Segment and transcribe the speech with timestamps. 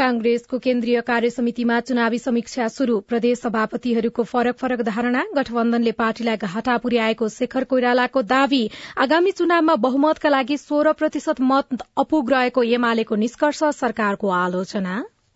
[0.00, 6.76] कांग्रेसको केन्द्रीय कार्य समितिमा चुनावी समीक्षा शुरू प्रदेश सभापतिहरूको फरक फरक धारणा। गठबन्धनले पार्टीलाई घाटा
[6.76, 8.60] पुर्याएको शेखर कोइरालाको दावी।
[8.98, 14.94] आगामी चुनावमा बहुमतका लागि सोह्र प्रतिशत मत अपुग रहेको एमालेको निष्कर्ष सरकारको आलोचना।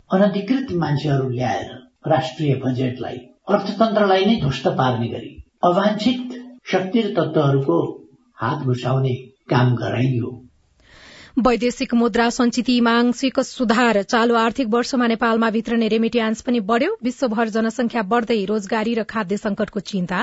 [0.09, 1.69] अनधिकृत मान्छेहरू ल्याएर
[2.07, 3.17] राष्ट्रिय बजेटलाई
[3.49, 5.31] अर्थतन्त्रलाई नै ध्वस्त पार्ने गरी
[5.63, 6.35] अवांछित
[6.71, 7.77] शक्ति तत्वहरूको
[8.37, 9.13] हात घुसाउने
[9.49, 10.33] काम गराइयो।
[11.37, 18.03] वैदेशिक मुद्रा संचितीमा आंशिक सुधार। चालू आर्थिक वर्षमा नेपालमा वितरणे रेमिट्यान्स पनि बढ़्यो। विश्वभर जनसंख्या
[18.03, 20.19] बढ़दै रोजगारी र खाद्य संकटको चिन्ता।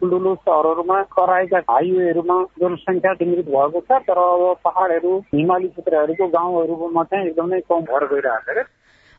[0.00, 7.26] ठुल्ठुलो सहरहरूमा कराएका हाइवेहरूमा जनसङ्ख्या केन्द्रित भएको छ तर अब पहाड़हरू हिमाली क्षेत्रहरूको गाउँहरूमा चाहिँ
[7.26, 8.66] एकदमै कम भएर गइरहेको छ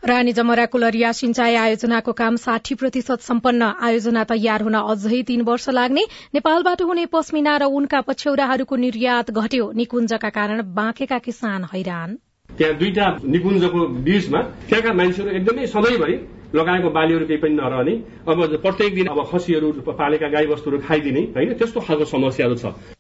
[0.04, 5.70] रानी जमरा लरिया सिंचाई आयोजनाको काम साठी प्रतिशत सम्पन्न आयोजना तयार हुन अझै तीन वर्ष
[5.70, 6.04] लाग्ने।
[6.36, 12.18] नेपालबाट हुने पस्मिना र उनका पछ्यौराहरूको निर्यात घट्यो। निकुञ्जका कारण बाँकेका किसान हैरान।
[12.50, 16.16] त्यहाँ दुईटा निकुञ्जको बीचमा त्यहाँका मान्छेहरू एकदमै सधैँभरि
[16.56, 17.94] लगाएको बालीहरू केही पनि नरहने।
[18.28, 21.54] अब प्रत्येक दिन अब खसीहरू पालेका गाई वस्तुहरू खाइदिने होइन?
[21.58, 22.97] त्यस्तो खालको समस्याहरू छ।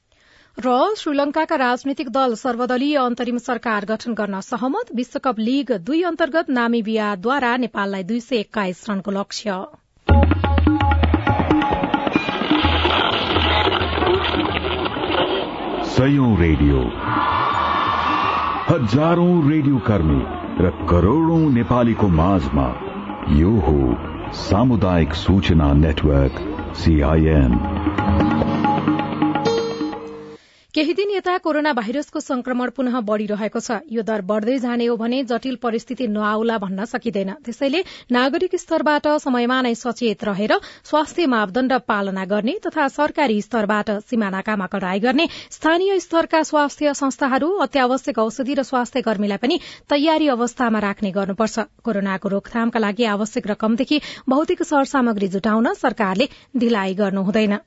[0.59, 7.51] र श्रीलंकाका राजनीतिक दल सर्वदलीय अन्तरिम सरकार गठन गर्न सहमत। विश्वकप लीग दुई अन्तर्गत नामिबियाद्वारा
[7.57, 9.51] नेपाललाई दुई सय एक्काइस रनको लक्ष्य।
[16.39, 16.81] रेडियो।
[18.69, 20.21] हजारौं रेडियो कर्मी
[20.65, 22.67] र करोड़ौं नेपालीको माझमा
[23.31, 23.77] यो हो
[24.41, 26.35] सामुदायिक सूचना नेटवर्क
[26.75, 27.53] सीआईएन
[30.77, 35.23] केही दिन यता कोरोना भाइरसको संक्रमण पुनः बढ़िरहेको छ। यो दर बढ़दै जाने हो भने
[35.25, 37.81] जटिल परिस्थिति नआउला भन्न सकिँदैन। त्यसैले
[38.13, 40.53] नागरिक स्तरबाट समयमा नै सचेत रहेर
[40.85, 48.19] स्वास्थ्य मापदण्ड पालना गर्ने तथा सरकारी स्तरबाट सीमानाकामा कडाई गर्ने स्थानीय स्तरका स्वास्थ्य संस्थाहरू अत्यावश्यक
[48.19, 49.57] औषधि र स्वास्थ्य कर्मीलाई पनि
[49.89, 53.97] तयारी अवस्थामा राख्ने गर्नुपर्छ। कोरोनाको रोकथामका लागि आवश्यक रकमदेखि
[54.29, 57.57] भौतिक सरसामग्री जुटाउन सरकारले ढिलाइ गर्नु हुँदैन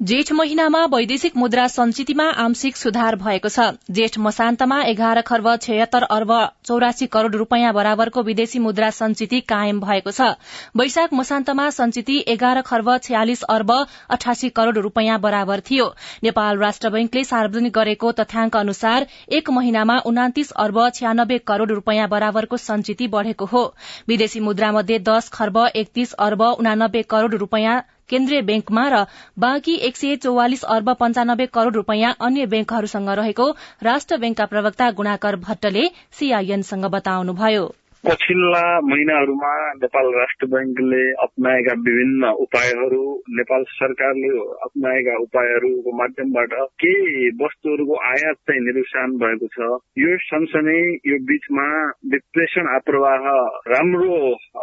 [0.00, 6.32] जेठ महिनामा वैदेशिक मुद्रा संचितीमा आंशिक सुधार भएको छ। जेठ मसान्तमा एघार खर्ब छयत्तर अर्ब
[6.64, 10.34] चौरासी करोड़ रूपियाँ बराबरको विदेशी मुद्रा संचिती कायम भएको छ।
[10.76, 13.70] वैशाख मसान्तमा संचिती एघार खर्ब छयालिस अर्ब
[14.10, 15.86] अठासी करोड़ रूपियाँ बराबर थियो।
[16.24, 22.56] नेपाल राष्ट्र बैंकले सार्वजनिक गरेको तथ्याङ्क अनुसार एक महिनामा उनातिस अर्ब छयानब्बे करोड़ रूपियाँ बराबरको
[22.58, 23.64] संचिती बढ़ेको हो।
[24.08, 29.04] विदेशी मुद्रा मध्ये दश खर्ब एकतीस अर्ब उनानब्बे करोड़ रूपियाँ केन्द्रीय ब्याङ्कमा र
[29.38, 33.46] बाँकी एक सय चौवालिस अर्ब पञ्चानब्बे करोड़ रूपियाँ अन्य ब्याङ्कहरूसँग रहेको
[33.82, 35.88] राष्ट्र ब्याङ्कका प्रवक्ता गुणाकर भट्टले
[36.18, 37.64] सीआईएनसँग बताउनुभयो।
[38.04, 44.32] पछिल्ला महिनाहरूमा नेपाल राष्ट्र ब्याङ्कले अप्नाएका विभिन्न उपायहरू नेपाल सरकारले
[44.66, 46.52] अप्नाएका उपायहरूको माध्यमबाट
[46.84, 51.66] केही वस्तुहरूको आयात चाहिँ निरुसान भएको छ यो सँगसँगै यो बीचमा
[52.14, 53.30] डिप्रेसन आप्रवाह
[53.68, 54.18] राम्रो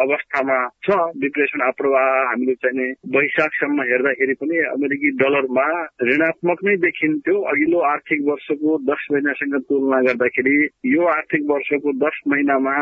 [0.06, 5.68] अवस्थामा छ। डिप्रेसन आप्रवाह हामीले चाहिँ वैशाखसम्म हेर्दाखेरि पनि अमेरिकी डलरमा
[6.03, 10.57] ऋणात्मक नै देखिन्थ्यो। अघिल्लो आर्थिक वर्षको दस महिनासँग तुलना गर्दाखेरि
[10.94, 12.78] यो आर्थिक वर्षको दस महिनामा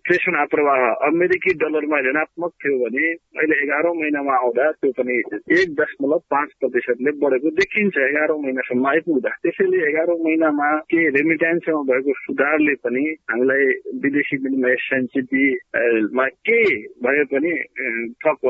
[0.00, 5.16] डिप्रेसन आप्रवाह अमेरिकी डलरमा ऋणात्मक थियो भने अहिले एघारौँ महिनामा आउँदा त्यो पनि
[5.60, 12.12] एक दशमलव पाँच प्रतिशतले बढेको देखिन्छ। एघारौँ महिनासम्म आइपुग्दा। त्यसैले एघारौँ महिनामा के रेमिट्यान्समा भएको
[12.24, 13.66] सुधारले पनि हामीलाई
[14.04, 16.60] विदेशी विनिमय संचितीमा के
[17.04, 17.52] भए पनि
[18.24, 18.40] थप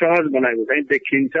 [0.00, 1.36] सहज बनाएको चाहिँ देखिन्छ।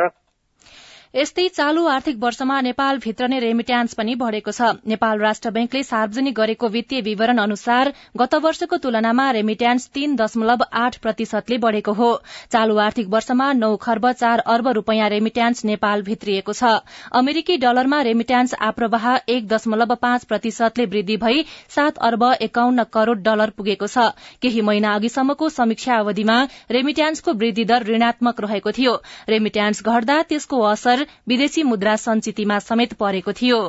[1.14, 6.34] यस्तै चालू आर्थिक वर्षमा नेपाल भित्र नै रेमिट्यान्स पनि बढ़ेको छ। नेपाल राष्ट्र बैंकले सार्वजनिक
[6.38, 7.90] गरेको वित्तीय विवरण अनुसार
[8.22, 12.08] गत वर्षको तुलनामा रेमिट्यान्स तीन दशमलव आठ प्रतिशतले बढ़ेको हो।
[12.52, 16.72] चालू आर्थिक वर्षमा नौ खर्ब चार अर्ब रूपियाँ रेमिट्यान्स नेपाल भित्रिएको छ।
[17.14, 19.06] अमेरिकी डलरमा रेमिट्यान्स आप्रवाह
[19.36, 21.46] एक दशमलव पाँच प्रतिशतले वृद्धि भई
[21.76, 24.08] सात अर्ब एकाउन्न करोड़ डलर पुगेको छ।
[24.42, 28.98] केही महिना अघिसम्मको समीक्षा अवधिमा रेमिट्यान्सको वृद्धि दर ऋणात्मक रहेको थियो।
[29.30, 33.60] रेमिट्यान्स घट्दा त्यसको असर विदेशी मुद्रा संचितिमा समेत परेको थियो।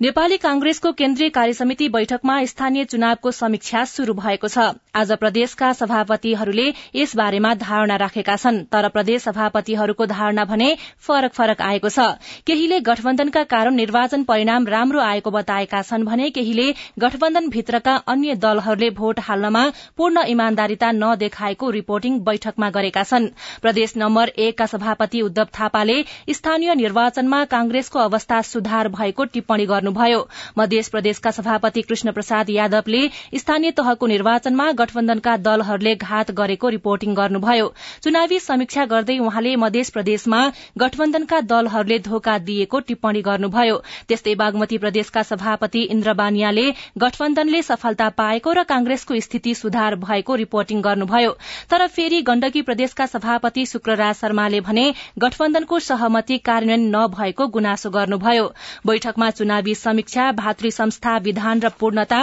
[0.00, 4.58] नेपाली कांग्रेसको केन्द्रीय कार्यसमिति बैठकमा स्थानीय चुनावको समीक्षा शुरू भएको छ।
[4.94, 6.64] आज प्रदेशका सभापतिहरूले
[6.94, 10.66] यस बारेमा धारणा राखेका छन् तर प्रदेश सभापतिहरूको धारणा भने
[11.00, 12.08] फरक फरक आएको छ।
[12.46, 16.66] केहीले गठबन्धनका कारण निर्वाचन परिणाम राम्रो आएको बताएका छन् भने केहीले
[16.98, 19.64] गठबन्धन भित्रका अन्य दलहरूले भोट हाल्नमा
[19.96, 23.30] पूर्ण इमान्दारिता नदेखाएको रिपोर्टिङ बैठकमा गरेका छन्।
[23.62, 25.98] प्रदेश नम्बर एकका सभापति उद्धव थापाले
[26.32, 30.26] स्थानीय निर्वाचनमा कांग्रेसको अवस्था सुधार भएको टिप्पणी गर्नुभयो।
[30.58, 33.02] मध्य प्रदेशका सभापति कृष्ण प्रसाद यादवले
[33.36, 37.72] स्थानीय तहको निर्वाचनमा गठबन्धनका दलहरूले घात गरेको रिपोर्टिङ गर्नुभयो।
[38.02, 40.40] चुनावी समीक्षा गर्दै उहाँले मध्य प्रदेशमा
[40.78, 43.76] गठबन्धनका दलहरूले धोका दिएको टिप्पणी गर्नुभयो।
[44.08, 46.66] त्यस्तै बागमती प्रदेशका सभापति इन्द्र बानियाले
[46.98, 51.36] गठबन्धनले सफलता पाएको र कांग्रेसको स्थिति सुधार भएको रिपोर्टिङ गर्नुभयो।
[51.70, 54.86] तर फेरि गण्डकी प्रदेशका सभापति शुक्रराज शर्माले भने
[55.18, 58.46] गठबन्धनको सहमति कार्यान्वयन नभएको गुनासो गर्नुभयो।
[58.86, 62.20] बैठकमा चुनावी समीक्षा भातृ संस्था विधान र पूर्णता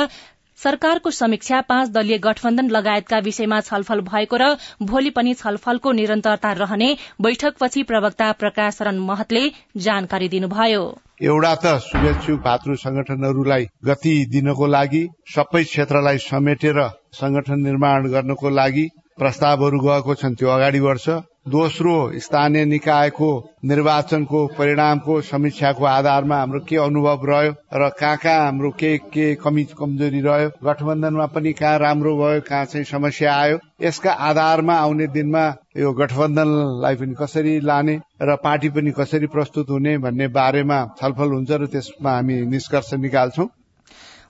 [0.59, 4.49] सरकारको समीक्षा पाँच दलीय गठबन्धन लगायतका विषयमा छलफल भएको र
[4.83, 6.89] भोलि पनि छलफलको निरन्तरता रहने
[7.21, 9.43] बैठकपछि प्रवक्ता प्रकाश शरण महतले
[9.77, 10.83] जानकारी दिनुभयो।
[11.21, 15.03] एउटा त शुभेच्छु भातृ संगठनहरूलाई गति दिनको लागि
[15.35, 16.79] सबै क्षेत्रलाई समेटेर
[17.13, 18.87] संगठन निर्माण गर्नको लागि
[19.17, 23.27] प्रस्तावहरू गएको छन् त्यो अगाडि बढ्छ। दोस्रो स्थानीय निकायको
[23.65, 29.63] निर्वाचनको परिणामको समीक्षाको आधारमा हाम्रो के अनुभव रह्यो र कहाँ कहाँ हाम्रो के के कमी
[29.79, 35.45] कमजोरी रह्यो गठबन्धनमा पनि कहाँ राम्रो भयो कहाँ चाहिँ समस्या आयो यसका आधारमा आउने दिनमा
[35.77, 41.51] यो गठबन्धनलाई पनि कसरी लाने र पार्टी पनि कसरी प्रस्तुत हुने भन्ने बारेमा छलफल हुन्छ
[41.51, 43.47] र त्यसमा हामी निष्कर्ष निकाल्छौं।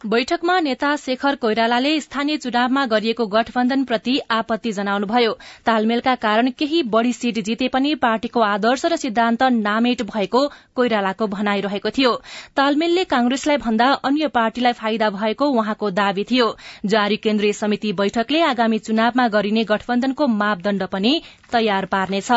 [0.05, 5.33] बैठकमा नेता शेखर कोइरालाले स्थानीय चुनावमा गरिएको गठबन्धनप्रति आपत्ति जनाउनुभयो।
[5.65, 10.41] तालमेलका कारण केही बढ़ी सीट जिते पनि पार्टीको आदर्श र सिद्धान्त नामेट भएको
[10.75, 12.15] कोइरालाको भनाइरहेको थियो।
[12.55, 16.49] तालमेलले कांग्रेसलाई भन्दा अन्य पार्टीलाई फाइदा भएको उहाँको दावी थियो।
[16.85, 21.21] जारी केन्द्रीय समिति बैठकले आगामी चुनावमा गरिने गठबन्धनको मापदण्ड पनि
[21.51, 22.31] तयार पार्नेछ।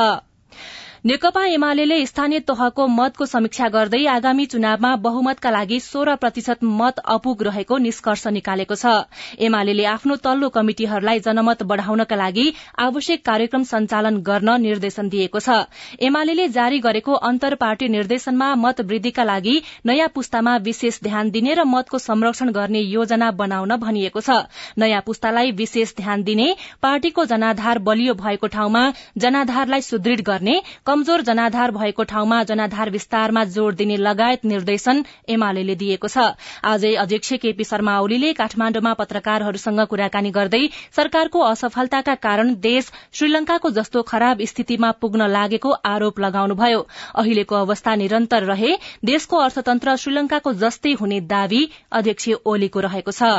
[1.04, 7.42] नेकपा एमाले स्थानीय तहको मतको समीक्षा गर्दै आगामी चुनावमा बहुमतका लागि सोह्र प्रतिशत मत अपुग
[7.42, 8.92] रहेको निष्कर्ष निकालेको छ।
[9.38, 12.44] एमाले आफ्नो तल्लो कमिटिहरूलाई जनमत बढ़ाउनका लागि
[12.80, 15.58] आवश्यक कार्यक्रम सञ्चालन गर्न निर्देशन दिएको छ।
[16.00, 21.64] एमाले जारी गरेको अन्तर पार्टी निर्देशनमा मत वृद्धिका लागि नयाँ पुस्तामा विशेष ध्यान दिने र
[21.66, 24.38] मतको संरक्षण गर्ने योजना बनाउन भनिएको छ।
[24.78, 26.48] नयाँ पुस्तालाई विशेष ध्यान दिने
[26.82, 30.58] पार्टीको जनाधार बलियो भएको ठाउँमा जनाधारलाई सुदृढ़ गर्ने
[30.94, 36.26] कमजोर जनाधार भएको ठाउँमा जनाधार विस्तारमा जोड़ दिने लगायत निर्देशन एमाले दिएको छ।
[36.64, 40.60] आजै अध्यक्ष केपी शर्मा ओलीले काठमाण्डुमा पत्रकारहरूसँग कुराकानी गर्दै
[40.96, 46.86] सरकारको असफलताका कारण देश श्रीलंकाको जस्तो खराब स्थितिमा पुग्न लागेको आरोप लगाउनुभयो।
[47.16, 48.70] अहिलेको अवस्था निरन्तर रहे
[49.04, 51.62] देशको अर्थतन्त्र श्रीलंकाको जस्तै हुने दावी
[51.92, 53.32] अध्यक्ष ओलीको रहेको छ।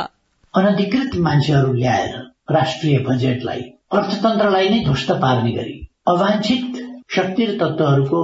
[0.54, 2.20] अनधिकृत मान्छेहरू ल्याएर
[2.52, 5.78] राष्ट्रिय बजेटलाई अर्थतन्त्रलाई नै ध्वस्त पार्ने गरी
[6.08, 8.22] अवांछित शक्ति र तत्वहरूको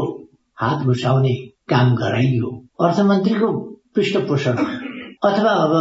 [0.61, 1.34] हात घुसाउने
[1.69, 2.49] काम गराइयो।
[2.81, 3.52] अर्थमन्त्रीको
[3.94, 4.70] पृष्ठपोषणमा
[5.29, 5.73] अथवा अब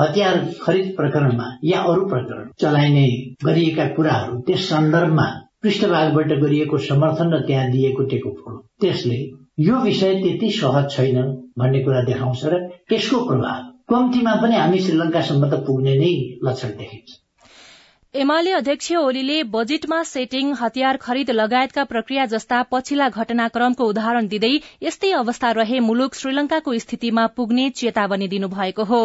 [0.00, 3.06] हतियार खरिद प्रकरणमा या अरू प्रकरण चलाइने
[3.44, 5.26] गरिएका कुराहरू त्यस सन्दर्भमा
[5.62, 8.30] पृष्ठभागबाट गरिएको समर्थन र त्यहाँ दिएको टेको
[8.80, 9.18] त्यसले
[9.60, 11.16] यो विषय त्यति सहज छैन
[11.58, 12.60] भन्ने कुरा देखाउँछ र
[12.92, 16.12] यसको प्रभाव कम्तीमा पनि हामी श्रीलंकासम्म त पुग्ने नै
[16.44, 17.18] लक्षण देखिन्छ।
[18.14, 24.50] एमाले अध्यक्ष ओलीले बजेटमा सेटिङ हतियार खरिद लगायतका प्रक्रिया जस्ता पछिल्ला घटनाक्रमको उदाहरण दिँदै
[24.82, 29.00] यस्तै अवस्था रहे मुलुक श्रीलंकाको स्थितिमा पुग्ने चेतावनी दिनुभएको हो।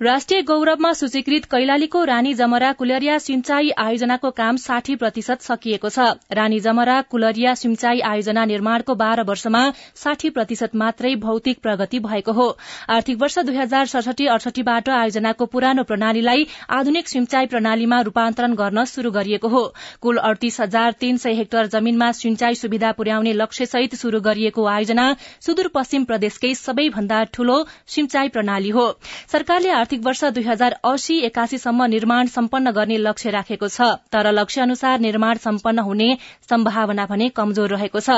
[0.00, 6.58] राष्ट्रिय गौरवमा सूचीकृत कैलालीको रानी जमरा कुलरिया सिंचाई आयोजनाको काम साठी प्रतिशत सकिएको छ। रानी
[6.60, 9.62] जमरा कुलरिया सिंचाई आयोजना निर्माणको बाह्र वर्षमा
[9.96, 12.48] साठी प्रतिशत मात्रै भौतिक प्रगति भएको हो।
[12.88, 19.10] आर्थिक वर्ष दुई हजार सडसठी अडसठीबाट आयोजनाको पुरानो प्रणालीलाई आधुनिक सिंचाई प्रणालीमा रूपान्तरण गर्न शुरू
[19.10, 19.64] गरिएको हो।
[20.02, 25.08] कुल अडतीस हजार तीन सय हेक्टर जमीनमा सिंचाई सुविधा पुर्याउने लक्ष्यसहित शुरू गरिएको आयोजना
[25.40, 27.58] सुदूरपश्चिम प्रदेशकै सबैभन्दा ठूलो
[27.96, 28.88] सिंचाई प्रणाली हो।
[29.32, 34.60] सरकारले आर्थिक वर्ष दुई हजार अस्सी एकासीसम्म निर्माण सम्पन्न गर्ने लक्ष्य राखेको छ। तर लक्ष्य
[34.60, 36.08] अनुसार निर्माण सम्पन्न हुने
[36.50, 38.16] सम्भावना भने कमजोर रहेको छ।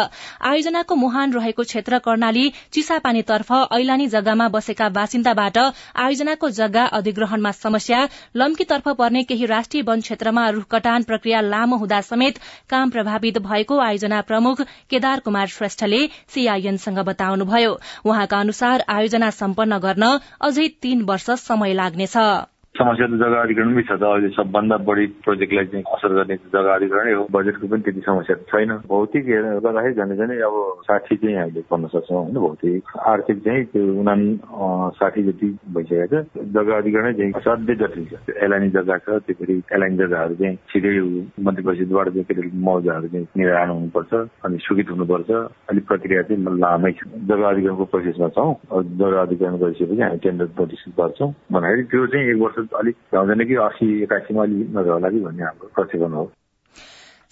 [0.48, 5.58] आयोजनाको मुहान रहेको क्षेत्र कर्णाली चिसापानीतर्फ ऐलानी जग्गामा बसेका बासिन्दाबाट
[5.98, 8.00] आयोजनाको जग्गा अधिग्रहणमा समस्या
[8.36, 13.78] लम्कीतर्फ पर्ने केही राष्ट्रिय वन क्षेत्रमा रूख कटान प्रक्रिया लामो हुँदा समेत काम प्रभावित भएको
[13.88, 16.00] आयोजना प्रमुख केदार कुमार श्रेष्ठले
[16.32, 20.10] सीआईएनसँग बताउनुभयो। उहाँका अनुसार आयोजना सम्पन्न गर्न
[20.42, 22.16] अझै तीन वर्ष समय लाग्नेछ।
[22.78, 27.12] समस्या त जग्गा अधिग्रहणमै छ त। अहिले सबभन्दा बढी प्रोजेक्टलाई चाहिँ असर गर्ने जग्गा अधिग्रहणै
[27.18, 29.24] हो। बजेटको पनि त्यति समस्या छैन। भौतिक
[29.66, 30.54] गर्दाखेरि झन् झन् अब
[30.86, 32.82] साठी चाहिँ हामीले गर्न सक्छौँ होइन भौतिक।
[33.12, 34.14] आर्थिक चाहिँ त्यो उना
[34.98, 38.14] साठी जति भइसकेको छ जग्गा अधिग्रहणै चाहिँ असाध्यै जटिल छ।
[38.46, 40.92] एलाइनी जग्गा छ त्यो फेरि एलाइन जग्गाहरू चाहिँ छिटै
[41.42, 44.12] मन्त्री परिषदबाट चाहिँ फेरि मौजाहरू चाहिँ निर्धारण हुनुपर्छ
[44.46, 45.30] अनि स्वीकृत हुनुपर्छ।
[45.70, 48.54] अलिक प्रक्रिया चाहिँ लामै छ। जग्गा अधिग्रहणको प्रोसेसमा छौँ।
[49.02, 53.54] जग्गा अधिग्रहण गरिसकेपछि हामी टेन्डर नोटिस गर्छौँ। भन्दाखेरि त्यो चाहिँ एक वर्ष अलिक भ्याउँदैन कि
[53.54, 56.30] असी एकासीमा अलिक नभए होला कि भन्ने हाम्रो प्रक्षेपण हो।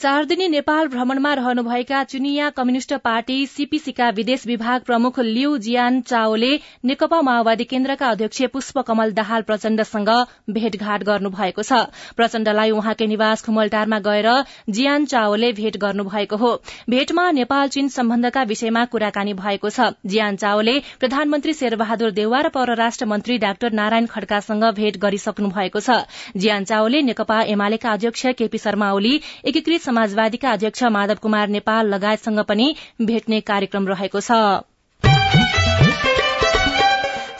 [0.00, 6.50] चार दिने नेपाल भ्रमणमा रहनुभएका चुनिया कम्युनिष्ट पार्टी सीपीसीका विदेश विभाग प्रमुख लिउ जियान चाओले
[6.84, 10.10] नेकपा माओवादी केन्द्रका अध्यक्ष पुष्प कमल दाहाल प्रचण्डसँग
[10.50, 11.78] भेटघाट गर्नुभएको छ।
[12.16, 14.28] प्रचण्डलाई उहाँकै निवास खुमलटारमा गएर
[14.70, 16.52] जियान चाओले भेट गर्नुभएको हो।
[16.90, 23.06] भेटमा नेपाल चीन सम्बन्धका विषयमा कुराकानी भएको छ। जियान चाओले प्रधानमन्त्री शेरबहादुर देउवा र परराष्ट्र
[23.06, 25.98] मन्त्री डाक्टर नारायण खड्कासँग भेट गरिसक्नु भएको छ।
[26.36, 32.40] जियान चाओले नेकपा एमालेका अध्यक्ष केपी शर्मा ओली एकीकृत समाजवादीका अध्यक्ष माधव कुमार नेपाल लगायतसँग
[32.49, 34.40] पनि भेट्ने कार्यक्रम रहेको छ।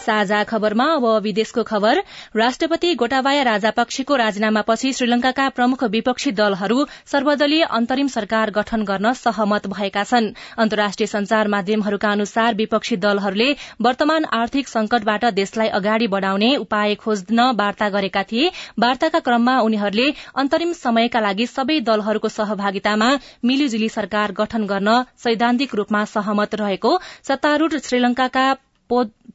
[0.07, 2.03] साझा खबरमा अब विदेशको खबर।
[2.37, 10.05] राष्ट्रपति गोटाबाया राजापक्षीको राजीनामापछि श्रीलंकाका प्रमुख विपक्षी दलहरू सर्वदलीय अन्तरिम सरकार गठन गर्न सहमत भएका
[10.05, 13.51] छन्। अन्तर्राष्ट्रिय संचार माध्यमहरूका अनुसार विपक्षी दलहरूले
[13.83, 20.73] वर्तमान आर्थिक संकटबाट देशलाई अगाडि बढ़ाउने उपाय खोज्न वार्ता गरेका थिए। वार्ताका क्रममा उनीहरूले अन्तरिम
[20.75, 23.11] समयका लागि सबै दलहरूको सहभागितामा
[23.45, 26.99] मिलिजुली सरकार गठन गर्न सैद्धान्तिक रूपमा सहमत रहेको।
[27.29, 28.47] सत्तारूढ़ श्रीलंकाका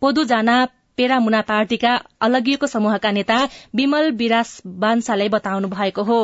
[0.01, 0.53] पोदुजाना
[0.97, 1.91] पेरामुना पार्टीका
[2.21, 3.37] अलगिएको समूहका नेता
[3.75, 6.21] विमल विरास बान्साले बताउनु भएको हो।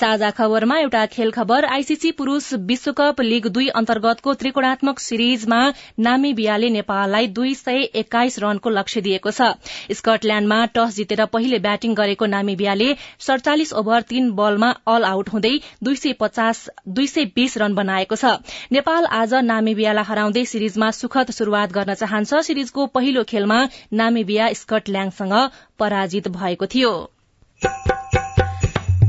[0.00, 5.60] साझा खबरमा एउटा खेल खबर आईसीसी पुरूष विश्वकप लीग दुई अन्तर्गतको त्रिकोणात्मक सिरिजमा
[6.00, 9.50] नामिबियाले नेपाललाई दुई सय एक्काइस रनको लक्ष्य दिएको छ।
[9.92, 12.88] स्कटल्याण्डमा टस जितेर पहिले ब्याटिङ गरेको नामिबियाले
[13.20, 18.36] सड़चालिस ओभर तीन बलमा अल आउट हुँदै दुई सय बीस रन बनाएको छ।
[18.72, 23.60] नेपाल आज नामिबियालाई हराउँदै सिरिजमा सुखद शुरूआत गर्न चाहन्छ। सिरिजको पहिलो खेलमा
[23.94, 25.34] नामिबिया स्कटल्याण्डसँग
[25.78, 26.92] पराजित भएको थियो।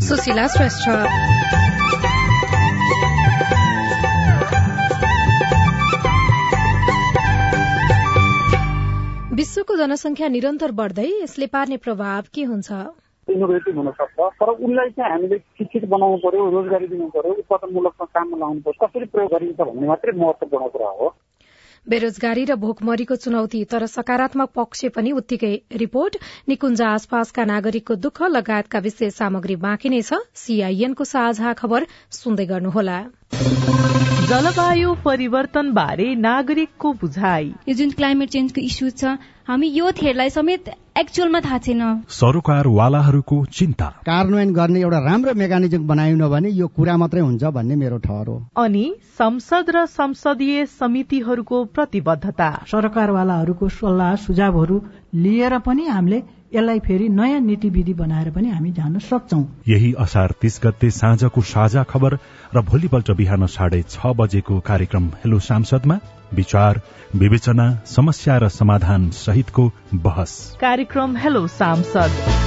[0.05, 0.89] सुशीला श्रेष्ठ।
[9.37, 12.71] विश्वको जनसंख्या निरन्तर बढ्दै यसले पार्ने प्रभाव के हुन्छ?
[13.27, 18.37] इनोभेटिभ हुन सक्छ तर उसलाई चाहिँ हामीले शिक्षित बनाउनु पर्यो रोजगारी दिनु पर्यो उत्पादनमूलकमा काममा
[18.37, 21.07] लाउनु पर्यो कसरी प्रयोग गरिन्छ भन्ने मात्रै महत्वपूर्ण कुरा हो।
[21.87, 26.17] बेरोजगारी र भोकमरीको चुनौती तर सकारात्मक पक्ष पनि उत्तिकै। रिपोर्ट
[26.47, 32.97] निकुञ्ज आसपासका नागरिकको दुःख लगायतका विशेष सामग्री बाँकी नै छ। सीआईएनको साझा खबर सुन्दै गर्नुहोला।
[34.27, 39.15] जलवायु परिवर्तन बारे नागरिकको बुझाइ। यो जुन क्लाइमेट चेन्जको इस्यु छ
[39.47, 40.65] हामी यो थेरलाई समेत
[40.97, 47.21] एक्चुअलमा थाहा छैन। सरोकारवालाहरूको चिन्ता। कार्यान्वयन गर्ने एउटा राम्रो मेकानिजम बनाएन भने यो कुरा मात्रै
[47.21, 48.83] हुन्छ भन्ने मेरो ठहर। हो अनि
[49.19, 54.81] संसद र संसदीय समितिहरूको प्रतिबद्धता। सरकारवालाहरूको सल्लाह सुझावहरू
[55.15, 56.19] लिएर पनि हामीले
[56.53, 61.41] यसलाई फेरि नयाँ नीति विधि बनाएर पनि हामी जान सक्छौ। यही असार तीस गते साँझको
[61.43, 62.17] साझा खबर
[62.55, 65.99] र भोलिपल्ट बिहान साढे छ बजेको कार्यक्रम हेलो सांसदमा
[66.33, 66.81] विचार
[67.15, 72.46] विवेचना समस्या र समाधान सहितको बहस। कार्यक्रम हेलो सांसद।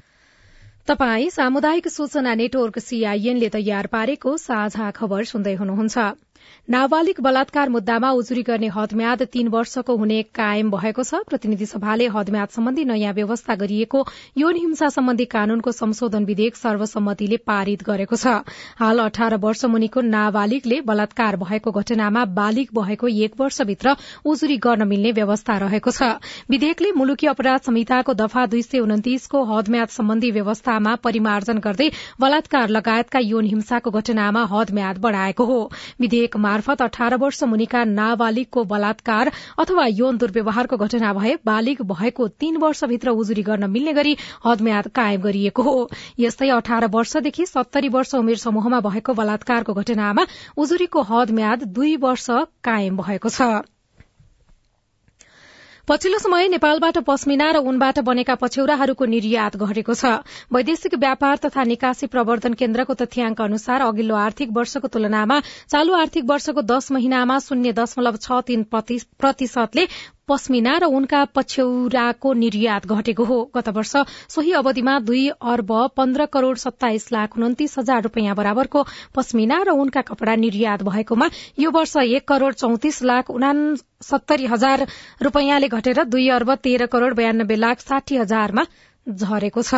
[0.87, 6.05] तपाई सामुदायिक सूचना नेटवर्क सीआईएनले तयार पारेको साझा खबर सुन्दै हुनुहुन्छ।
[6.67, 12.49] नाबालिग बलात्कार मुद्दामा उजुरी गर्ने हदम्याद तीन वर्षको हुने कायम भएको छ। प्रतिनिधि सभाले हदम्याद
[12.49, 14.05] सम्बन्धी नयाँ व्यवस्था गरिएको
[14.37, 18.35] यौन हिंसा सम्बन्धी कानूनको संशोधन विधेयक सर्वसम्मतिले पारित गरेको छ।
[18.77, 23.95] हाल अठार वर्ष मुनिको नाबालिगले बलात्कार भएको घटनामा बालिग भएको एक वर्षभित्र
[24.25, 26.11] उजुरी गर्न मिल्ने व्यवस्था रहेको छ।
[26.49, 31.89] विधेयकले मुलुकी अपराध संहिताको दफा दुई सय उन्तिसको हदम्याद सम्बन्धी व्यवस्थामा परिमार्जन गर्दै
[32.21, 35.59] बलात्कार लगायतका यौन हिंसाको घटनामा हदम्याद बढ़ाएको हो।
[35.99, 42.57] विधेयक मार्फत अठार वर्ष मुनिका नाबालिगको बलात्कार अथवा यौन दुर्व्यवहारको घटना भए बालिग भएको तीन
[42.57, 48.37] वर्षभित्र उजुरी गर्न मिल्ने गरी हदम्याद कायम गरिएको हो। यस्तै अठार वर्षदेखि सत्तरी वर्ष उमेर
[48.37, 50.25] समूहमा भएको बलात्कारको घटनामा
[50.57, 52.27] उजुरीको हदम्याद दुई वर्ष
[52.63, 53.41] कायम भएको छ।
[55.87, 60.11] पछिल्लो समय नेपालबाट पस्मिना र उनबाट बनेका पछ्यौराहरूको निर्यात घटेको छ।
[60.53, 65.39] वैदेशिक व्यापार तथा निकासी प्रवर्धन केन्द्रको तथ्याङ्क अनुसार अघिल्लो आर्थिक वर्षको तुलनामा
[65.73, 69.87] चालू आर्थिक वर्षको दश महिनामा शून्य दशमलव छ तीन प्रतिशतले
[70.27, 73.95] पस्मिना र उनका पछ्यौराको निर्यात घटेको हो। गत वर्ष
[74.29, 78.83] सोही अवधिमा दुई अर्ब पन्ध्र करोड़ सत्ताइस लाख उन्तिस हजार रूपियाँ बराबरको
[79.15, 84.85] पस्मिना र उनका कपड़ा निर्यात भएकोमा यो वर्ष एक करोड़ चौतिस लाख उनासत्तरी हजार
[85.23, 88.65] रूपियाँले घटेर दुई अर्ब तेह्र करोड़ बयानब्बे लाख साठी हजारमा
[89.07, 89.75] झरेको छ।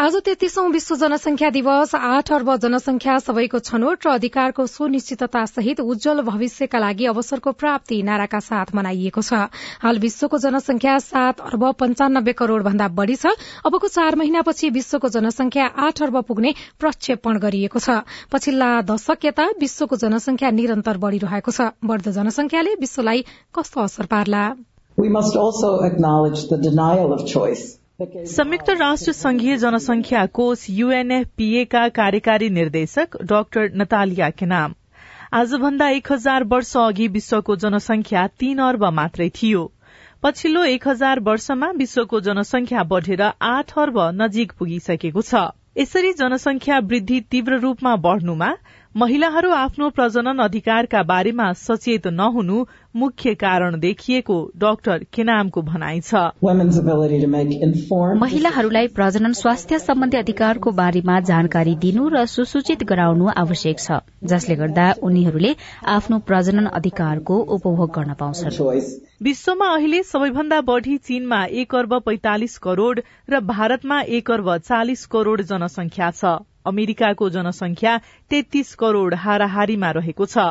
[0.00, 6.20] आज तेत्तीसौं विश्व जनसंख्या दिवस आठ अर्ब जनसंख्या सबैको छनौट र अधिकारको सुनिश्चितता सहित उज्जवल
[6.24, 9.52] भविष्यका लागि अवसरको प्राप्ति नाराका साथ मनाइएको छ।
[9.82, 13.34] हाल विश्वको जनसंख्या सात अर्ब पञ्चानब्बे करोड़ भन्दा बढ़ी छ।
[13.68, 18.00] अबको चार महिनापछि विश्वको जनसंख्या आठ अर्ब पुग्ने प्रक्षेपण गरिएको छ।
[18.32, 24.46] पछिल्ला दशक यता विश्वको जनसंख्या निरन्तर बढ़िरहेको छ। बढ़दो जनसंख्याले विश्वलाई कस्तो असर पार्ला?
[24.98, 27.68] We must also acknowledge the denial of choice.
[28.00, 34.74] संयुक्त राष्ट्र संघीय जनसंख्या कोष यूएनएफपीए का कार्यकारी निर्देशक डाक्टर नतालिया के नाम।
[35.32, 39.72] आजभन्दा एक हजार वर्ष अघि विश्वको जनसंख्या तीन अर्ब मात्रै थियो।
[40.22, 45.34] पछिल्लो एक हजार वर्षमा विश्वको जनसंख्या बढ़ेर आठ अर्ब नजिक पुगिसकेको छ।
[45.78, 48.54] यसरी जनसंख्या वृद्धि तीव्र रूपमा बढ़नुमा
[48.94, 52.64] महिलाहरू आफ्नो प्रजनन अधिकारका बारेमा सचेत नहुनु
[52.96, 56.22] मुख्य कारण देखिएको डाक्टर केनामको भनाइ छ।
[58.22, 64.90] महिलाहरूलाई प्रजनन स्वास्थ्य सम्बन्धी अधिकारको बारेमा जानकारी दिनु र सुसूचित गराउनु आवश्यक छ जसले गर्दा
[65.02, 65.54] उनीहरूले
[65.94, 68.82] आफ्नो प्रजनन अधिकारको उपभोग गर्न पाउँछन्।
[69.22, 72.98] विश्वमा अहिले सबैभन्दा बढ़ी चीनमा एक अर्ब पैंतालिस करोड़
[73.30, 77.96] र भारतमा एक अर्ब चालिस करोड़ जनसंख्या छ। अमेरिकाको जनसंख्या
[78.30, 80.50] तेत्तीस करोड़ हाराहारीमा रहेको छ।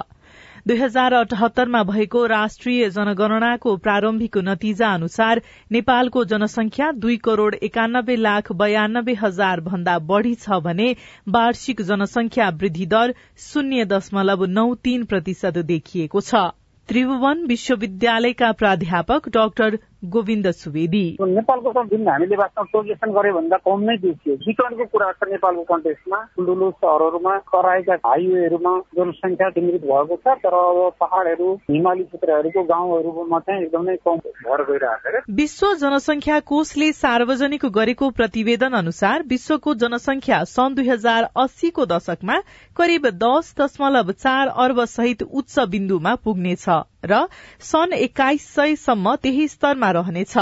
[0.68, 5.42] दुई हजार अठहत्तरमा भएको राष्ट्रिय जनगणनाको प्रारम्भिक नतिजा अनुसार
[5.72, 10.90] नेपालको जनसंख्या दुई करोड़ एकानब्बे लाख बयानब्बे हजार भन्दा बढ़ी छ भने
[11.30, 16.48] वार्षिक जनसंख्या वृद्धि दर शून्य दशमलव नौ तीन प्रतिशत देखिएको छ।
[16.90, 23.96] त्रिभुवन विश्वविद्यालयका प्राध्यापक डाक्टर गोविन्द सुवेदी। नेपालको जुन हामीले वास्तवमा प्रोजेक्सन गर्यो भन्दा कम नै
[24.00, 30.54] देखियो। विकरणको कुरा छ नेपालको कन्टेक्समा ठुल्ठुलो सहरहरूमा तराईका हाइवेहरूमा जनसङ्ख्या केन्द्रित भएको छ तर
[30.56, 37.66] अब पहाड़हरू हिमाली क्षेत्रहरूको गाउँहरूमा चाहिँ एकदमै कम भएर गइरहेको छ विश्व जनसंख्या कोषले सार्वजनिक
[37.76, 42.40] गरेको प्रतिवेदन अनुसार विश्वको जनसंख्या सन् दुई हजार अस्सीको दशकमा
[42.76, 46.66] करिब दस दशमलव चार अर्ब सहित उच्च बिन्दुमा पुग्नेछ।
[47.04, 47.28] र
[47.62, 50.38] सन् एक्काइस सयसम्म त्यही स्तरमा रहनेछ।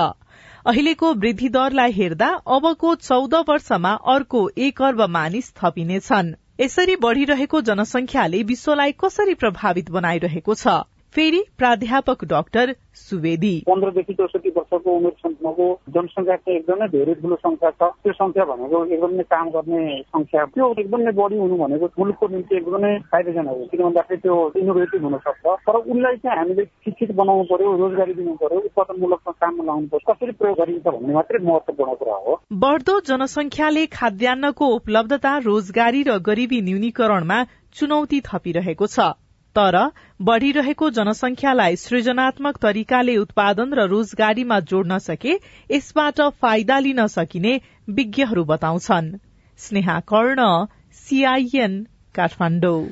[0.65, 8.43] अहिलेको वृद्धि दरलाई हेर्दा अबको चौध वर्षमा अर्को एक अर्ब मानिस थपिनेछन्। यसरी बढ़िरहेको जनसंख्याले
[8.43, 10.67] विश्वलाई कसरी प्रभावित बनाइरहेको छ?
[11.15, 17.69] फेरि प्राध्यापक डाक्टर सुवेदी। पन्ध्रदेखि चौसठी वर्षको उमेर सम्मको जनसङ्ख्या चाहिँ एकदमै धेरै ठुलो संख्या
[17.71, 19.81] छ। त्यो संख्या भनेको एकदमै काम गर्ने
[20.13, 25.03] संख्या त्यो एकदमै बढी हुनु भनेको मुलुकको निम्ति एकदमै फाइदाजनक हो। किन भन्दाखेरि त्यो इनोभेटिभ
[25.03, 29.87] हुन सक्छ तर उसलाई चाहिँ हामीले शिक्षित बनाउनु पर्यो रोजगारी दिनु पर्यो उत्पादनमूलक काममा लाउनु
[29.93, 36.17] पर्यो कसरी प्रयोग गरिन्छ भन्ने मात्रै महत्वपूर्ण कुरा हो। बढ़दो जनसंख्याले खाद्यान्नको उपलब्धता रोजगारी र
[36.27, 37.39] गरीबी न्यूनीकरणमा
[37.75, 39.13] चुनौती थपिरहेको छ।
[39.57, 39.91] तर
[40.21, 45.33] बढ़िरहेको जनसंख्यालाई सृजनात्मक तरिकाले उत्पादन र रोजगारीमा जोड्न सके
[45.71, 49.11] यसबाट फाइदा लिन सकिने विज्ञहरू बताउँछन्।
[49.57, 52.85] स्नेहा कर्ण सीआईएन काठमाडौँ।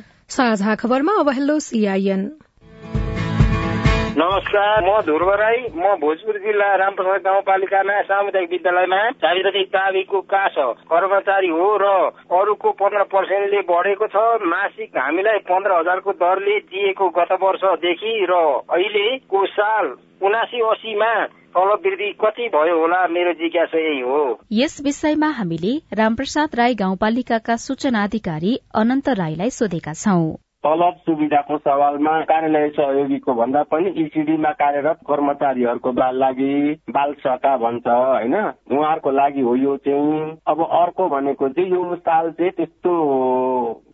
[4.18, 10.68] नमस्कार म ध्रुव राई म भोजपुर जिल्ला रामप्रसाद गाउँपालिकामा सामुदायिक विद्यालयमा चालिरथी दाबीको का छ
[10.92, 11.90] कर्मचारी हो र
[12.32, 14.24] अरूको पन्ध्र पर्सेन्टले बढेको छ।
[14.54, 18.40] मासिक हामीलाई पन्ध्र हजारको दरले दिएको गत वर्षदेखि र
[18.72, 19.92] अहिलेको साल
[20.24, 21.12] उनासी असीमा
[21.58, 21.92] तलब
[22.24, 24.24] कति भयो होला मेरो जिज्ञासा यही हो।
[24.54, 32.22] यस विषयमा हामीले रामप्रसाद राई गाउँपालिकाका सूचना अधिकारी अनन्त राईलाई सोधेका छौं। तलब सुविधाको सवालमा
[32.22, 36.54] कार्यालय सहयोगीको भन्दा पनि इसिडीमा कार्यरत कर्मचारीहरूको लागि
[36.90, 38.36] बाल सका भन्छ होइन?
[38.72, 42.92] उहाँहरूको लागि हो यो चाहिँ। अब अर्को भनेको चाहिँ यो साल चाहिँ त्यस्तो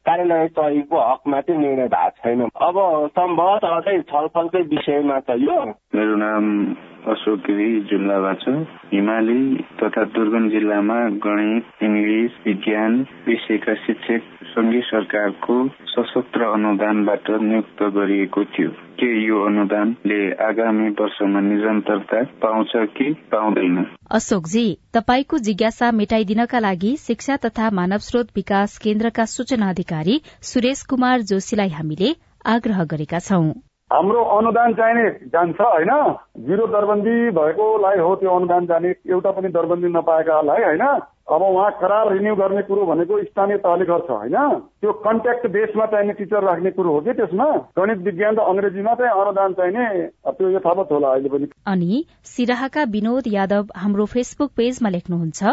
[0.05, 2.79] कार्यालय सहयोगको हकमा चाहिँ निर्णय भएको छैन। अब
[3.19, 5.59] सम्भवत अझै छलफलकै विषयमा छ यो।
[5.95, 6.45] मेरो नाम
[7.07, 8.49] अशोक गिरी जुम्लामा छ।
[8.93, 14.21] हिमाली तथा दुर्गम जिल्लामा गणित इङ्ग्लिस विज्ञान विषयका शिक्षक
[14.53, 15.55] सङ्घीय सरकारको
[15.93, 23.85] सशस्त्र अनुदानबाट नियुक्त गरिएको थियो। के यो अनुदानले आगामी वर्षमा निरन्तरता पाउँछ कि पाउँदैन?
[24.11, 31.21] अशोकजी तपाईँको जिज्ञासा मेटाइदिनका लागि शिक्षा तथा मानव स्रोत विकास केन्द्रका सूचना अधिकारी सुरेश कुमार
[31.21, 35.91] जोशीलाई हामीले आग्रह गरेका छौं। हाम्रो अनुदान चाहिने जान्छ होइन?
[36.47, 40.85] जिरो दरबन्दी भएकोलाई हो त्यो अनुदान जाने। एउटा पनि दरबन्दी नपाएकालाई होइन?
[41.31, 44.37] अब उहाँ करार रिन्यू गर्ने कुरो भनेको स्थानीय तहले गर्छ होइन?
[44.81, 47.45] त्यो कन्ट्याक्ट बेसमा चाहिने टिचर राख्ने कुरो हो कि त्यसमा?
[47.79, 49.85] गणित विज्ञान र अङ्ग्रेजीमा चाहिँ अनुदान चाहिने
[50.31, 55.43] त्यो यथावत होला अहिले पनि। अनि सिराहाका विनोद यादव हाम्रो फेसबुक पेजमा लेख्नुहुन्छ।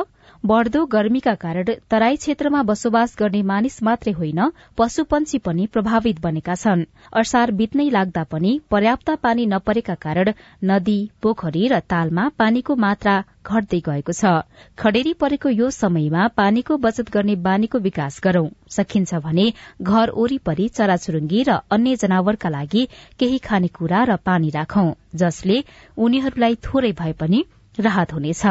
[0.45, 4.41] बढ़दो गर्मीका कारण तराई क्षेत्रमा बसोबास गर्ने मानिस मात्रै होइन
[4.79, 10.31] पशु पंक्षी पनि प्रभावित बनेका छन्। असार बित्नै लाग्दा पनि पर्याप्त पानी नपरेका कारण
[10.65, 14.33] नदी पोखरी र तालमा पानीको मात्रा घट्दै गएको छ।
[14.79, 19.51] खडेरी परेको यो समयमा पानीको बचत गर्ने बानीको विकास गरौं। सकिन्छ भने
[19.83, 25.63] घर वरिपरि चराचुरुङ्गी र अन्य जनावरका लागि केही खानेकुरा र पानी राखौं जसले
[25.99, 27.47] उनीहरूलाई थोरै भए पनि
[27.79, 28.45] राहत हुनेछ।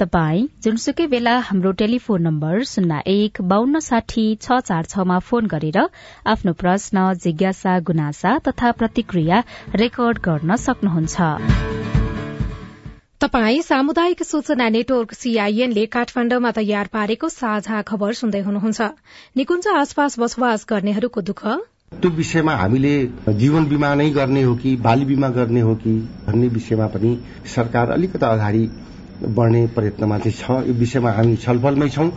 [0.00, 5.78] तपाई जुनसुकै बेला हाम्रो टेलिफोन नम्बर शून्य एक बान्न साठी छ चार छमा फोन गरेर
[6.32, 9.40] आफ्नो प्रश्न जिज्ञासा गुनासा तथा प्रतिक्रिया
[9.74, 11.16] रेकर्ड गर्न सक्नुहुन्छ।
[13.20, 18.90] तपाई सामुदायिक सूचना नेटवर्क सीआईएनले काठमाण्डुमा तयार पारेको साझा खबर सुन्दै हुनुहुन्छ।
[19.36, 21.46] निकुञ्ज आसपास बसोबास गर्नेहरूको दुःख?
[22.00, 22.96] त्यो विषयमा हामीले
[23.38, 27.16] जीवन बिमा नै गर्ने हो कि बाली बिमा गर्ने हो कि भन्ने विषयमा पनि
[27.54, 28.68] सरकार अलिकति अगाडि
[29.22, 32.10] बढ्ने प्रयत्नमा चाहिँ छ यो विषयमा हामी छलफलमै छौं।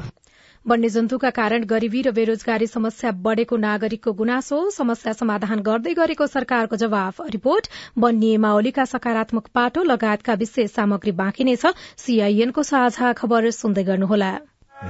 [0.66, 7.22] वन्यजन्तुका कारण गरिबी र बेरोजगारी समस्या बढ़ेको नागरिकको गुनासो समस्या समाधान गर्दै गरेको सरकारको जवाफ।
[7.30, 13.84] रिपोर्ट वन नियमावलीका सकारात्मक पाटो लगायतका विशेष सामग्री बाँकी नै छ। सीआईएनको साझा खबर सुन्दै
[13.84, 14.32] गर्नुहोला।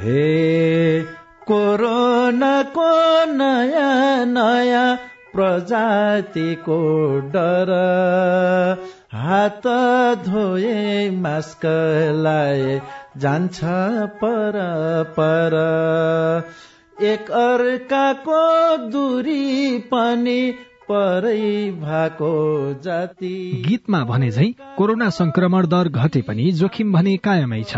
[0.04, 1.02] हे
[1.48, 2.90] कोरोनाको
[3.32, 4.90] नयाँ नयाँ
[5.36, 6.80] प्रजातिको
[7.30, 7.72] डर।
[9.14, 9.68] हात
[10.26, 11.62] धोए मास्क
[12.16, 12.82] लाए
[13.18, 13.60] जान्छ
[14.24, 14.60] पर
[15.20, 15.56] पर।
[17.04, 18.42] एक अर्काको
[18.90, 20.54] दूरी पनि
[20.92, 22.34] परै भएको
[22.84, 27.78] जाति। गीतमा भने झै कोरोना संक्रमण दर घटे पनि जोखिम भने कायमै छ।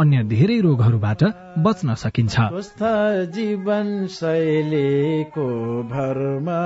[0.00, 1.22] अन्य धेरै रोगहरूबाट
[1.58, 2.36] बच्न सकिन्छ।
[3.34, 5.48] जीवन शैलीको
[5.82, 6.62] भरमा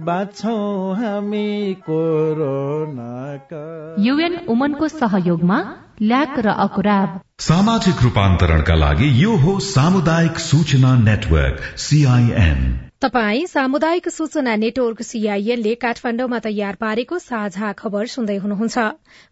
[0.00, 0.54] बाँच्छौ
[0.92, 3.64] हामी कोरोनाका।
[3.98, 5.58] युएन उमनको सहयोगमा
[6.02, 14.54] ल्याक र अकुराब। सामाजिक रूपान्तरणका लागि यो हो सामुदायिक सूचना नेटवर्क सीआईएन तपाई सामुदायिक सूचना
[14.56, 18.84] नेटवर्क सीआईएनले काठमाण्डुमा तयार पारेको साझा खबर सुन्दै हुनुहुन्छ।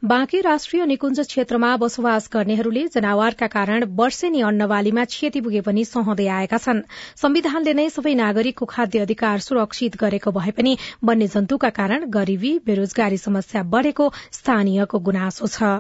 [0.05, 6.59] बाँकी राष्ट्रिय निकुञ्ज क्षेत्रमा बसोबास गर्नेहरूले जनावरका कारण वर्षेनी अन्नबालीमा क्षति पुगे पनि सहँदै आएका
[6.59, 6.85] छन्।
[7.17, 13.63] संविधानले नै सबै नागरिकको खाद्य अधिकार सुरक्षित गरेको भए पनि वन्यजन्तुका कारण गरीबी बेरोजगारी समस्या
[13.75, 15.75] बढ़ेको स्थानीयको गुनासो छ।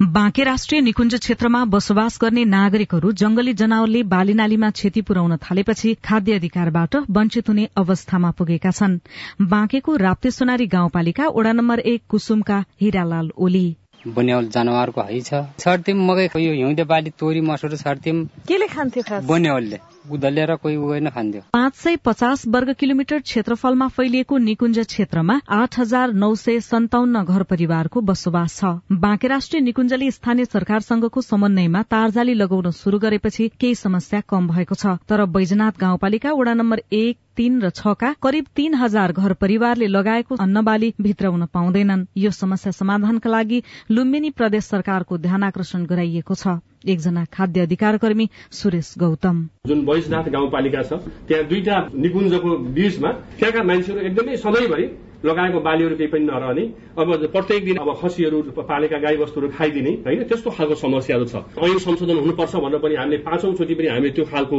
[0.00, 6.96] बाँके राष्ट्रिय निकुञ्ज क्षेत्रमा बसोबास गर्ने नागरिकहरू जंगली जनावरले बालीनालीमा क्षति पुर्याउन थालेपछि खाद्य अधिकारबाट
[7.10, 8.98] वञ्चित हुने अवस्थामा पुगेका छन्।
[9.42, 13.66] बाँकेको राप्ते सोनारी गाउँपालिका वडा नम्बर एक कुसुमका हिरालाल ओली।
[14.06, 19.80] बन्याउल जनावरको है छ। छर्थ्यौँ मकै यो हिउँदे बाली तोरी मसुर छर्थ्यौँ केले खान्थ्यो बन्याउलले
[20.08, 26.12] गुदलेर कोही उयो खान्थ्यो। पाँच सय पचास वर्ग किलोमिटर क्षेत्रफलमा फैलिएको निकुञ्ज क्षेत्रमा आठ हजार
[26.14, 32.70] नौ सय सन्ताउन्न घर परिवारको बसोबास छ। बाँके राष्ट्रिय निकुञ्जले स्थानीय सरकारसँगको समन्वयमा तारजाली लगाउन
[32.72, 37.70] शुरू गरेपछि केही समस्या कम भएको छ। तर बैजनाथ गाउँपालिका वडा नम्बर एक तीन र
[37.70, 44.30] छका करिब तीन हजार घर परिवारले लगाएको अन्नबाली भित्राउन पाउँदैनन्। यो समस्या समाधानका लागि लुम्बिनी
[44.30, 49.36] प्रदेश सरकारको ध्यान आकर्षण गराइएको छ। एकजना खाद्य अधिकार कर्मी सुरेश गौतम।
[49.66, 50.92] जुन वैशनाथ गाउँपालिका छ
[51.28, 54.86] त्यहाँ दुईटा निकुञ्जको बीचमा त्यहाँका मान्छेहरू एकदमै सधैँभरि
[55.24, 56.64] लगाएको बालीहरू केही पनि नरहने।
[56.98, 60.22] अब प्रत्येक दिन अब खसीहरू पालेका गाई वस्तुहरू खाइदिने होइन?
[60.24, 64.24] त्यस्तो खालको समस्याहरू छ। ऐन संशोधन हुनुपर्छ भनेर पनि हामीले पाँचौं चोटि पनि हामीले त्यो
[64.24, 64.58] खालको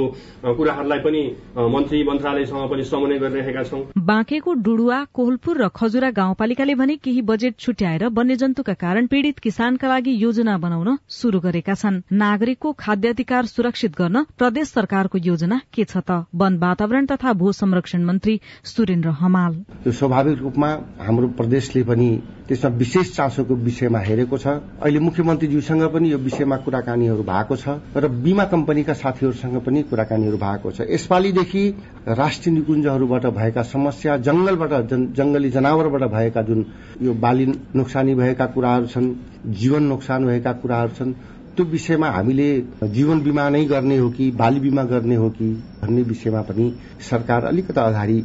[0.57, 1.21] कुराहरूलाई पनि
[1.55, 7.59] मन्त्री मन्त्रालयसँग पनि समन्वय गरिरहेका छौं। बाँकेको डुडुवा कोहलपुर र खजुरा गाउँपालिकाले भने केही बजेट
[7.59, 13.95] छुट्याएर वन्यजन्तुका कारण पीड़ित किसानका लागि योजना बनाउन शुरू गरेका छन्। नागरिकको खाद्य अधिकार सुरक्षित
[13.95, 16.25] गर्न प्रदेश सरकारको योजना के छ त?
[16.35, 19.53] वन वातावरण तथा भू संरक्षण मन्त्री सुरेन्द्र हमाल।
[19.89, 22.09] स्वाभाविक रूपमा हाम्रो प्रदेशले पनि
[22.49, 24.47] त्यसमा विशेष चासोको विषयमा हेरेको छ।
[24.81, 30.71] अहिले मुख्यमन्त्रीज्यूसँग पनि यो विषयमा कुराकानीहरू भएको छ र बीमा कम्पनीका साथीहरूसँग पनि कुराकानीहरू भएको
[30.71, 31.63] छ। यसपालिदेखि
[32.09, 34.73] राष्ट्रिय निकुञ्जहरूबाट भएका समस्या जंगलबाट
[35.13, 36.65] जंगली जनावरबाट भएका जुन
[37.01, 39.13] यो बाली नोक्सानी भएका कुराहरू छन्
[39.53, 41.13] जीवन नोक्सान भएका कुराहरू छन्
[41.55, 42.49] त्यो विषयमा हामीले
[42.89, 46.73] जीवन बिमा नै गर्ने हो कि बाली बिमा गर्ने हो कि भन्ने विषयमा पनि
[47.09, 48.19] सरकार अलिकता अगाडि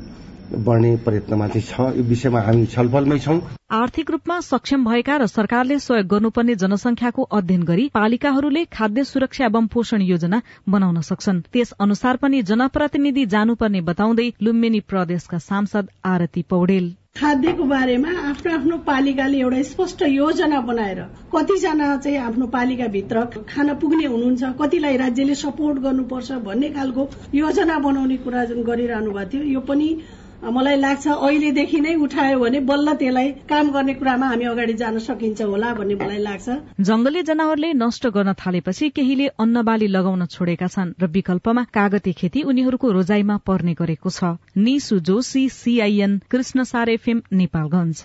[0.52, 3.38] बढ्ने प्रयत्नमा चाहिँ छ यो विषयमा हामी छलफलमै छौं।
[3.72, 9.66] आर्थिक रूपमा सक्षम भएका र सरकारले सहयोग गर्नुपर्ने जनसंख्याको अध्ययन गरी पालिकाहरूले खाद्य सुरक्षा एवं
[9.66, 16.92] पोषण योजना बनाउन सक्छन्। त्यस अनुसार पनि जनप्रतिनिधि जानुपर्ने बताउँदै लुम्बिनी प्रदेशका सांसद आरती पौडेल।
[17.14, 21.00] खाद्यको बारेमा आफ्नो आफ्नो पालिकाले एउटा स्पष्ट योजना बनाएर
[21.34, 28.16] कतिजना चाहिँ आफ्नो पालिकाभित्र खान पुग्ने हुनुहुन्छ कतिलाई राज्यले सपोर्ट गर्नुपर्छ भन्ने खालको योजना बनाउने
[28.26, 29.88] कुरा जुन गरिरहनु भएको थियो। यो पनि
[30.52, 35.42] मलाई लाग्छ अहिलेदेखि नै उठायो भने बल्ल त्यसलाई काम गर्ने कुरामा हामी अगाडि जान सकिन्छ
[35.42, 41.06] होला भन्ने मलाई लाग्छ। जंगली जनावरले नष्ट गर्न थालेपछि केहीले अन्नबाली लगाउन छोडेका छन् र
[41.16, 48.04] विकल्पमा कागती खेती उनीहरूको रोजाइमा पर्ने गरेको छ। निसु जोशी सीआईएन कृष्ण सार एफएम नेपालगंज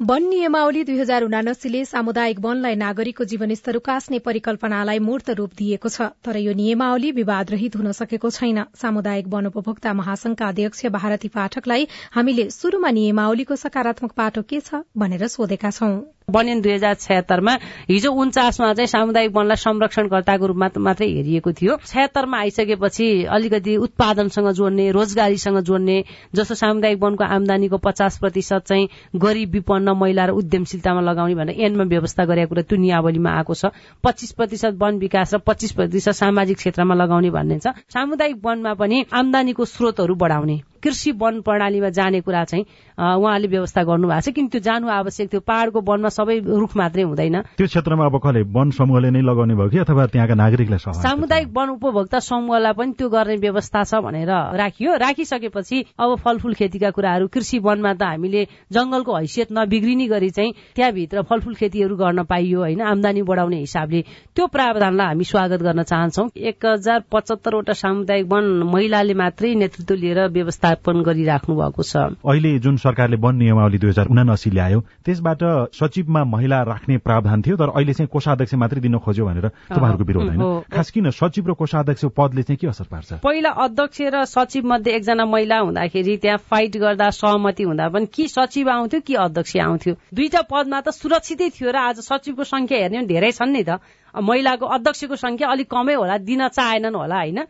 [0.00, 6.08] वन नियमावली दुई हजार उनासीले सामुदायिक वनलाई नागरिकको जीवनस्तर उकास्ने परिकल्पनालाई मूर्त रूप दिएको छ
[6.26, 11.88] तर यो नियमावली विवाद रहित हुन सकेको छैन। सामुदायिक वन उपभोक्ता महासंघका अध्यक्ष भारती पाठकलाई
[12.12, 17.52] हामीले शुरूमा नियमावलीको सकारात्मक पाटो के छ भनेर सोधेका छौं। बन्यन दुई हजार छयत्तरमा।
[17.86, 24.90] हिजो उन्चासमा चाहिँ सामुदायिक वनलाई संरक्षणकर्ताको रूपमा मात्रै हेरिएको थियो। छयत्तरमा आइसकेपछि अलिकति उत्पादनसँग जोड्ने
[24.90, 26.02] रोजगारीसँग जोड्ने
[26.34, 31.84] जस्तो सामुदायिक वनको आमदानीको पचास प्रतिशत चाहिँ गरिब विपन्न महिला र उद्यमशीलतामा लगाउने भनेर एनमा
[31.94, 33.70] व्यवस्था गरेको कुरा त्यो नियावलीमा आएको छ।
[34.02, 39.04] पच्चिस प्रतिशत वन विकास र पच्चिस प्रतिशत सामाजिक क्षेत्रमा लगाउने भन्ने छ। सामुदायिक वनमा पनि
[39.14, 42.64] आमदानीको स्रोतहरू बढाउने। कृषि वन प्रणालीमा जाने कुरा चाहिँ
[42.96, 45.40] उहाँले व्यवस्था गर्नु भएको छ। किन त्यो जानु आवश्यक थियो?
[45.42, 49.68] पहाड़को वनमा सबै रुख मात्रै हुँदैन। त्यो क्षेत्रमा अब कसले वन समूहले नै लगाउने भयो
[49.68, 49.78] कि?
[49.84, 55.76] अथवा त्यहाँका नागरिकलाई सामुदायिक वन उपभोक्ता समूहलाई पनि त्यो गर्ने व्यवस्था छ भनेर राखियो। राखिसकेपछि
[55.98, 61.54] अब फलफूल खेतीका कुराहरू कृषि वनमा त हामीले जंगलको हैसियत नबिग्रिने गरी चाहिँ त्यहाँभित्र फलफूल
[61.60, 64.00] खेतीहरू गर्न पाइयो होइन। आमदानी बढाउने हिसाबले
[64.36, 70.28] त्यो प्रावधानलाई हामी स्वागत गर्न चाहन्छौ। एक हजार पचहत्तरवटा सामुदायिक वन महिलाले मात्रै नेतृत्व लिएर
[70.76, 76.24] व्यवस्थापन गरिराख्नु भएको छ। अहिले जुन सरकारले वन नियमावली दुई हजार उनासी ल्यायो त्यसबाट सचिवमा
[76.24, 80.42] महिला राख्ने प्रावधान थियो तर अहिले चाहिँ कोषाध्यक्ष मात्रै दिन खोज्यो भनेर तपाईँहरूको विरोध होइन।
[80.68, 83.12] खास किन सचिव र कोषाध्यक्ष पदले चाहिँ के असर पार्छ?
[83.24, 88.28] पहिला अध्यक्ष र सचिव मध्ये एकजना महिला हुँदाखेरि त्यहाँ फाइट गर्दा सहमति हुँदा पनि कि
[88.28, 93.06] सचिव आउँथ्यो कि अध्यक्ष आउँथ्यो। दुईटा पदमा त सुरक्षितै थियो र आज सचिवको संख्या हेर्ने
[93.06, 93.80] धेरै छन् नि त।
[94.16, 97.40] महिलाको अध्यक्षको संख्या अलिक कमै होला दिन चाहेनन् होला होइन।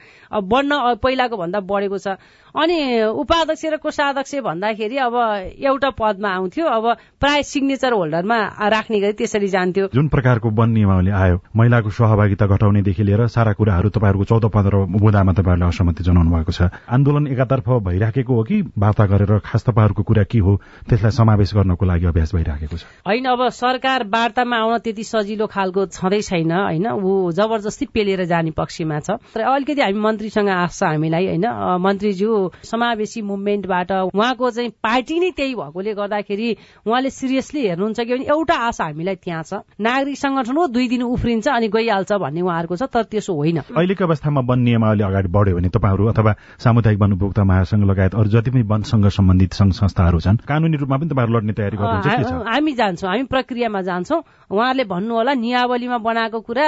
[0.50, 2.18] बढ्न पहिलाको भन्दा बढेको छ।
[2.56, 5.14] अनि उपाध्यक्ष र कोषाध्यक्ष भन्दाखेरि अब
[5.60, 6.84] एउटा पदमा आउँथ्यो। अब
[7.20, 8.38] प्राय सिग्नेचर होल्डरमा
[8.68, 13.88] राख्ने गरी त्यसरी जान्थ्यो। जुन प्रकारको वन नियमावली आयो महिलाको सहभागिता घटाउनेदेखि लिएर सारा कुराहरू
[13.88, 19.04] तपाईँहरूको चौध पन्ध्र बुदामा तपाईँहरूले असहमति जनाउनु भएको छ। आन्दोलन एकातर्फ भइराखेको हो कि वार्ता
[19.06, 20.56] गरेर खास तपाईँहरूको कुरा के हो
[20.88, 22.84] त्यसलाई समावेश गर्नको लागि अभ्यास भइराखेको छ?
[23.04, 26.86] होइन अब सरकार वार्तामा आउन त्यति सजिलो खालको छँदै छैन होइन?
[26.88, 31.46] ऊ जबरजस्ती पेलेर जाने पक्षमा छ। र अलिकति हामी मन्त्रीसँग आश छ हामीलाई होइन?
[31.84, 36.56] मन्त्रीज्यू समावेशी मुभमेन्टबाट उहाँको चाहिँ पार्टी नै त्यही भएकोले गर्दाखेरि
[36.86, 41.48] उहाँले सिरियसली हेर्नुहुन्छ कि एउटा आशा हामीलाई त्यहाँ छ। नागरिक संगठन हो दुई दिन उफ्रिन्छ
[41.48, 45.68] अनि गइहाल्छ भन्ने उहाँहरूको छ तर त्यसो होइन। अहिलेको अवस्थामा वन नियमावली अगाडि बढ्यो भने
[45.68, 50.36] तपाईँहरू अथवा सामुदायिक वन उपभोक्ता महासंघ लगायत अरू जति पनि वनसँग सम्बन्धित संघ संस्थाहरू छन्
[50.48, 55.32] कानूनी रूपमा पनि तपाईँहरू लड्ने तयारी गर्नुहुन्छ हामी जान्छौँ हामी प्रक्रियामा जान्छौँ। उहाँहरूले भन्नु होला
[55.34, 56.66] नियावलीमा बनाएको कुरा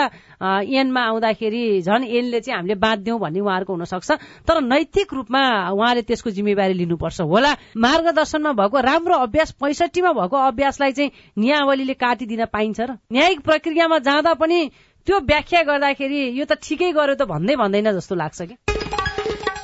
[0.69, 4.11] एनमा आउँदाखेरि झन् एनले चाहिँ हामीले बाँधिदिउँ भन्ने उहाँहरूको हुन सक्छ
[4.47, 10.93] तर नैतिक रूपमा उहाँले त्यसको जिम्मेवारी लिनुपर्छ। होला मार्गदर्शनमा भएको राम्रो अभ्यास पैँसठीमा भएको अभ्यासलाई
[10.93, 14.59] चाहिँ नियावलीले काटिदिन पाइन्छ र न्यायिक प्रक्रियामा जाँदा पनि
[15.07, 18.78] त्यो व्याख्या गर्दाखेरि यो त ठिकै गर्यो त भन्दै भन्दैन जस्तो लाग्छ कि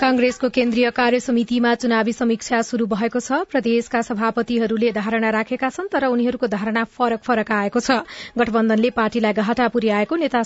[0.04, 6.04] कांग्रेसको केन्द्रीय कार्य समितिमा चुनावी समीक्षा शुरू भएको छ। प्रदेशका सभापतिहरूले धारणा राखेका छन् तर
[6.12, 8.04] उनीहरूको धारणा फरक फरक आएको छ।
[8.36, 10.44] गठबन्धनले पार्टीलाई घाटा पुर्याएको नेता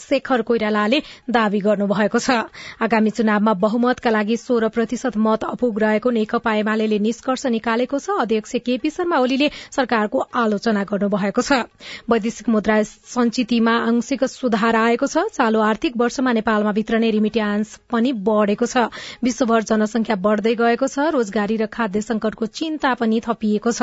[0.00, 2.30] शेखर कोइरालाले दावी गर्नुभएको छ।
[2.80, 8.56] आगामी चुनावमा बहुमतका लागि सोह्र प्रतिशत मत अपुग रहेको नेकपा एमाले निष्कर्ष निकालेको छ। अध्यक्ष
[8.64, 11.66] केपी शर्मा ओलीले सरकारको आलोचना गर्नुभएको छ।
[12.08, 12.78] वैदेशिक मुद्रा
[13.10, 18.88] संचितिमा आंशिक सुधार आएको छ। चालू आर्थिक वर्षमा नेपालमा वितरणे रिमिट्यान्स पनि बढ़ेको छ।
[19.24, 23.82] विश्वभर जनसंख्या बढ़दै गएको छ। रोजगारी र खाद्य संकटको चिन्ता पनि थपिएको छ।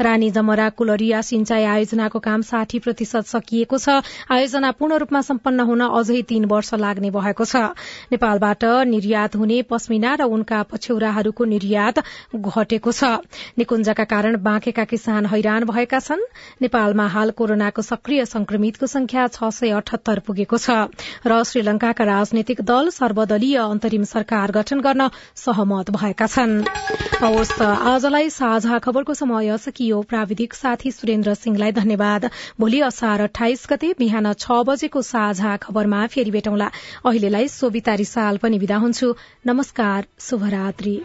[0.00, 5.80] रानी जमरा कुलरिया सिंचाई आयोजनाको काम साठी प्रतिशत सकिएको छ। आयोजना पूर्ण रूपमा सम्पन्न हुन
[5.90, 7.56] अझै तीन वर्ष लाग्ने भएको छ।
[8.10, 11.98] नेपालबाट निर्यात हुने पश्मिना र उनका पछ्यौराहरूको निर्यात
[12.34, 13.04] घटेको छ।
[13.58, 16.22] निकुञ्जका कारण बाँकेका किसान हैरान भएका छन्।
[16.62, 20.70] नेपालमा हाल कोरोनाको सक्रिय संक्रमितको संख्या छ सय अठहत्तर पुगेको छ।
[21.26, 26.64] र श्रीलंकाका राजनैतिक दल सर्वदलीय अन्तरिम सरकार गठन गर्न सहमत भएका छन्।
[27.22, 34.32] आजलाई साझा खबरको समय सकियो। प्राविधिक साथी सुरेन्द्र सिंहलाई धन्यवाद। भोलि असार अठाइस गते बिहान
[34.32, 36.70] छ बजेको साझा खबरमा फेरि भेटौँला।
[37.06, 39.14] अहिलेलाई सोभिता रिसाल पनि विदा हुन्छु।
[39.46, 41.00] नमस्कार शुभरात्री।